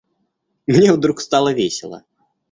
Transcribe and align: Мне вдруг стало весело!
Мне 0.65 0.93
вдруг 0.93 1.21
стало 1.21 1.53
весело! 1.53 2.03